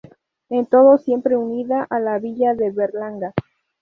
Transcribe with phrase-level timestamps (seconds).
[0.49, 3.33] En todo siempre unida a la villa de Berlanga.